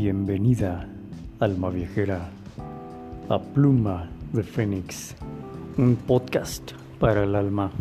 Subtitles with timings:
[0.00, 0.88] Bienvenida,
[1.40, 2.30] alma viajera,
[3.28, 5.16] a Pluma de Fénix,
[5.76, 6.70] un podcast
[7.00, 7.72] para el alma.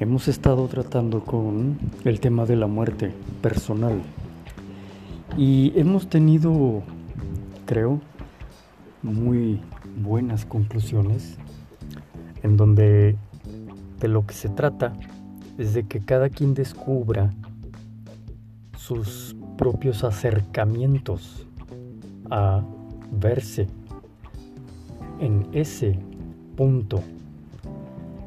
[0.00, 4.02] Hemos estado tratando con el tema de la muerte personal
[5.38, 6.82] y hemos tenido,
[7.64, 8.02] creo,
[9.02, 9.62] muy
[10.02, 11.38] buenas conclusiones
[12.42, 13.16] en donde
[13.98, 14.92] de lo que se trata
[15.56, 17.32] es de que cada quien descubra
[18.76, 21.46] sus propios acercamientos
[22.30, 22.62] a
[23.10, 23.66] verse
[25.20, 25.98] en ese
[26.56, 27.00] punto,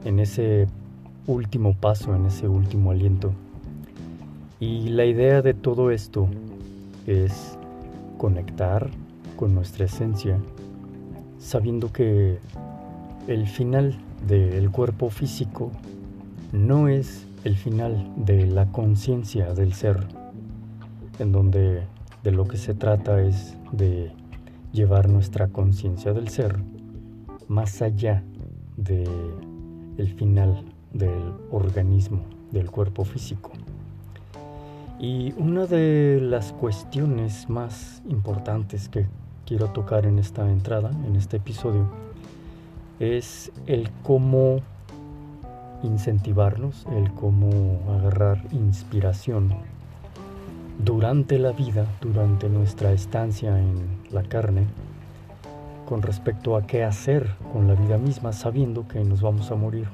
[0.05, 0.67] en ese
[1.27, 3.31] último paso, en ese último aliento.
[4.59, 6.27] Y la idea de todo esto
[7.07, 7.57] es
[8.17, 8.89] conectar
[9.35, 10.38] con nuestra esencia,
[11.39, 12.39] sabiendo que
[13.27, 13.95] el final
[14.27, 15.71] del cuerpo físico
[16.52, 20.19] no es el final de la conciencia del ser
[21.20, 21.84] en donde
[22.23, 24.12] de lo que se trata es de
[24.72, 26.59] llevar nuestra conciencia del ser
[27.48, 28.23] más allá
[28.78, 29.08] de
[29.98, 33.52] el final del organismo, del cuerpo físico.
[35.00, 39.08] Y una de las cuestiones más importantes que
[39.45, 41.89] quiero tocar en esta entrada, en este episodio,
[43.00, 44.59] es el cómo
[45.83, 49.56] incentivarnos, el cómo agarrar inspiración
[50.80, 54.66] durante la vida, durante nuestra estancia en la carne,
[55.86, 59.88] con respecto a qué hacer con la vida misma, sabiendo que nos vamos a morir.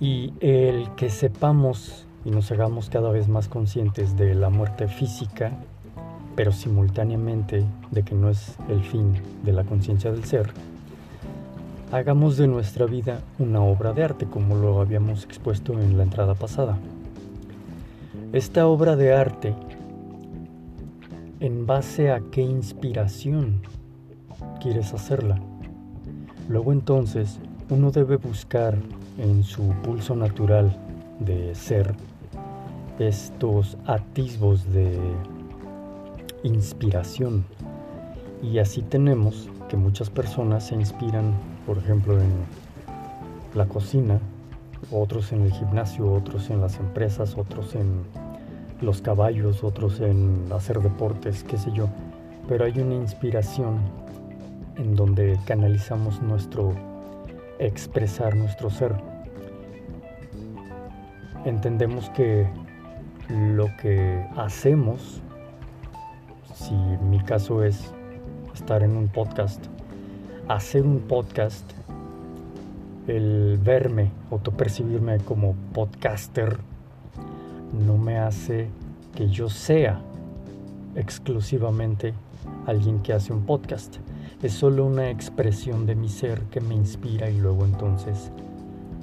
[0.00, 5.52] Y el que sepamos y nos hagamos cada vez más conscientes de la muerte física,
[6.34, 10.54] pero simultáneamente de que no es el fin de la conciencia del ser,
[11.92, 16.34] hagamos de nuestra vida una obra de arte, como lo habíamos expuesto en la entrada
[16.34, 16.78] pasada
[18.32, 19.54] esta obra de arte,
[21.40, 23.60] ¿en base a qué inspiración
[24.60, 25.40] quieres hacerla?
[26.48, 27.40] Luego entonces
[27.70, 28.76] uno debe buscar
[29.18, 30.76] en su pulso natural
[31.18, 31.92] de ser
[33.00, 34.96] estos atisbos de
[36.44, 37.44] inspiración.
[38.42, 41.34] Y así tenemos que muchas personas se inspiran,
[41.66, 42.30] por ejemplo, en
[43.54, 44.20] la cocina,
[44.90, 48.02] otros en el gimnasio, otros en las empresas, otros en
[48.80, 51.88] los caballos, otros en hacer deportes, qué sé yo.
[52.48, 53.80] Pero hay una inspiración
[54.76, 56.74] en donde canalizamos nuestro
[57.58, 58.94] expresar nuestro ser.
[61.44, 62.48] Entendemos que
[63.28, 65.20] lo que hacemos,
[66.54, 67.92] si mi caso es
[68.54, 69.64] estar en un podcast,
[70.48, 71.64] hacer un podcast
[73.06, 76.58] el verme, autopercibirme como podcaster,
[77.72, 78.68] no me hace
[79.14, 80.00] que yo sea
[80.94, 82.14] exclusivamente
[82.66, 83.96] alguien que hace un podcast.
[84.42, 88.30] Es solo una expresión de mi ser que me inspira y luego entonces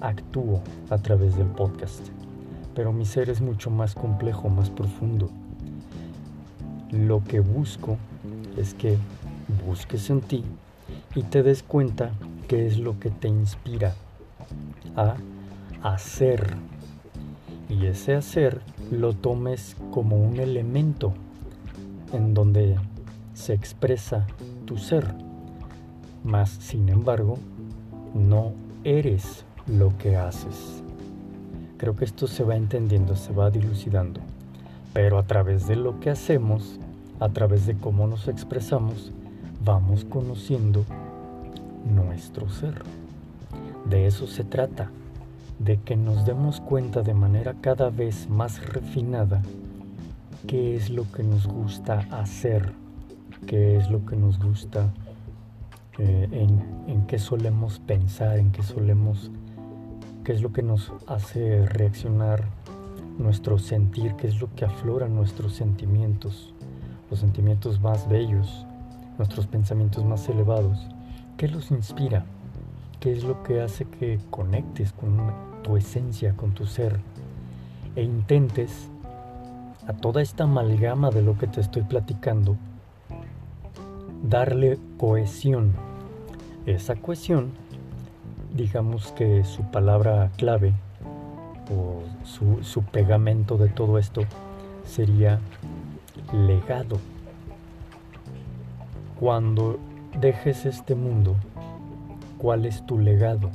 [0.01, 2.07] actúo a través del podcast.
[2.75, 5.29] Pero mi ser es mucho más complejo, más profundo.
[6.91, 7.97] Lo que busco
[8.57, 8.97] es que
[9.66, 10.44] busques en ti
[11.16, 12.11] y te des cuenta
[12.47, 13.95] qué es lo que te inspira
[14.95, 15.16] a
[15.84, 16.55] hacer.
[17.69, 18.61] Y ese hacer
[18.91, 21.13] lo tomes como un elemento
[22.13, 22.78] en donde
[23.33, 24.25] se expresa
[24.66, 25.13] tu ser.
[26.23, 27.38] Mas, sin embargo,
[28.13, 30.81] no eres lo que haces.
[31.78, 34.22] Creo que esto se va entendiendo, se va dilucidando.
[34.94, 36.79] Pero a través de lo que hacemos,
[37.19, 39.11] a través de cómo nos expresamos,
[39.63, 40.85] vamos conociendo
[41.94, 42.81] nuestro ser.
[43.85, 44.89] De eso se trata,
[45.59, 49.41] de que nos demos cuenta de manera cada vez más refinada
[50.45, 52.73] qué es lo que nos gusta hacer,
[53.47, 54.94] qué es lo que nos gusta,
[55.97, 59.31] eh, en, en qué solemos pensar, en qué solemos,
[60.23, 62.46] qué es lo que nos hace reaccionar
[63.17, 66.53] nuestro sentir, qué es lo que aflora nuestros sentimientos,
[67.09, 68.66] los sentimientos más bellos,
[69.17, 70.87] nuestros pensamientos más elevados.
[71.35, 72.26] ¿Qué los inspira?
[72.99, 76.99] ¿Qué es lo que hace que conectes con tu esencia, con tu ser?
[77.96, 78.90] E intentes
[79.88, 82.58] a toda esta amalgama de lo que te estoy platicando,
[84.23, 85.73] darle cohesión.
[86.66, 87.52] Esa cohesión,
[88.55, 90.73] digamos que su palabra clave
[91.72, 94.22] o su, su pegamento de todo esto
[94.84, 95.40] sería
[96.34, 96.97] legado.
[99.20, 99.79] Cuando
[100.20, 101.35] dejes este mundo,
[102.37, 103.49] ¿cuál es tu legado?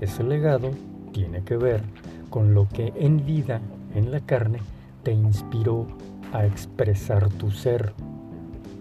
[0.00, 0.70] Ese legado
[1.12, 1.82] tiene que ver
[2.30, 3.60] con lo que en vida,
[3.94, 4.58] en la carne,
[5.02, 5.86] te inspiró
[6.32, 7.92] a expresar tu ser,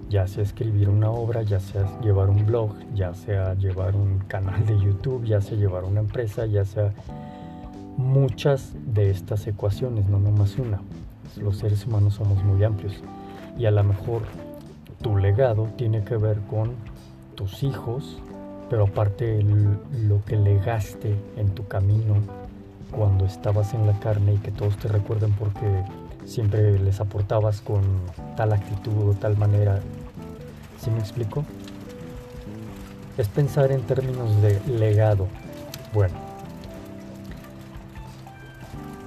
[0.10, 4.66] ya sea escribir una obra, ya sea llevar un blog, ya sea llevar un canal
[4.66, 6.92] de YouTube, ya sea llevar una empresa, ya sea
[7.98, 10.82] muchas de estas ecuaciones, no nomás una.
[11.38, 13.02] Los seres humanos somos muy amplios
[13.58, 14.24] y a lo mejor
[15.02, 16.72] tu legado tiene que ver con
[17.36, 18.20] tus hijos,
[18.70, 22.16] pero aparte lo que legaste en tu camino
[22.92, 25.84] cuando estabas en la carne y que todos te recuerden porque
[26.26, 27.84] siempre les aportabas con
[28.36, 29.80] tal actitud o tal manera.
[30.82, 31.46] ¿Sí me explico?
[33.18, 35.28] Es pensar en términos de legado.
[35.94, 36.16] Bueno,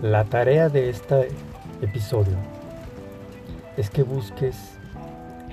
[0.03, 1.29] la tarea de este
[1.83, 2.37] episodio
[3.77, 4.57] es que busques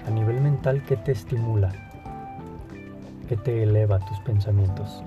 [0.07, 1.71] a nivel mental que te estimula,
[3.27, 5.03] que te eleva tus pensamientos.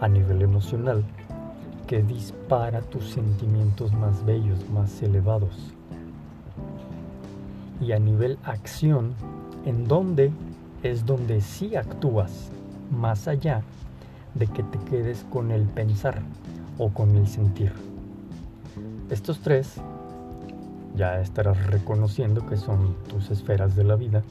[0.00, 1.04] A nivel emocional,
[1.86, 5.74] que dispara tus sentimientos más bellos, más elevados.
[7.80, 9.14] Y a nivel acción,
[9.64, 10.32] en donde
[10.82, 12.50] es donde sí actúas,
[12.90, 13.62] más allá
[14.34, 16.22] de que te quedes con el pensar
[16.78, 17.72] o con el sentir.
[19.10, 19.76] Estos tres
[20.96, 24.22] ya estarás reconociendo que son tus esferas de la vida,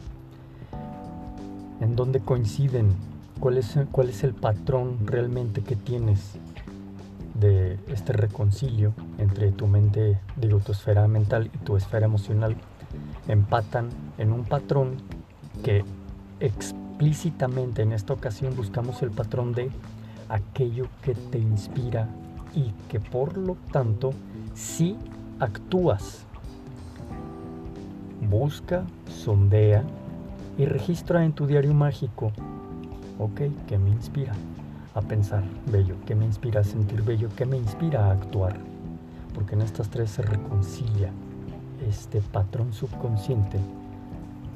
[1.81, 2.95] en donde coinciden,
[3.39, 6.37] cuál es, cuál es el patrón realmente que tienes
[7.33, 12.55] de este reconcilio entre tu mente, digo, tu esfera mental y tu esfera emocional,
[13.27, 13.89] empatan
[14.19, 14.97] en un patrón
[15.63, 15.83] que
[16.39, 19.71] explícitamente en esta ocasión buscamos el patrón de
[20.29, 22.07] aquello que te inspira
[22.53, 24.13] y que por lo tanto
[24.53, 24.97] si
[25.39, 26.25] actúas.
[28.29, 29.83] Busca, sondea
[30.57, 32.31] y registra en tu diario mágico,
[33.19, 34.33] ok, que me inspira?
[34.93, 38.57] a pensar bello, que me inspira a sentir bello, que me inspira a actuar.
[39.33, 41.11] Porque en estas tres se reconcilia
[41.87, 43.57] este patrón subconsciente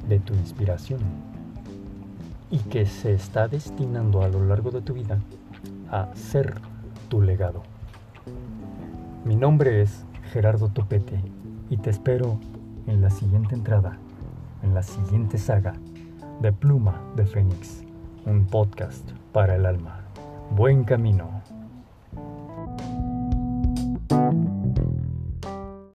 [0.08, 1.00] de tu inspiración
[2.50, 5.18] y que se está destinando a lo largo de tu vida
[5.90, 6.54] a ser
[7.08, 7.62] tu legado.
[9.24, 11.20] Mi nombre es Gerardo Topete
[11.70, 12.38] y te espero
[12.86, 13.98] en la siguiente entrada,
[14.66, 15.74] en la siguiente saga
[16.40, 17.84] de Pluma de Fénix,
[18.26, 20.00] un podcast para el alma.
[20.50, 21.35] Buen camino.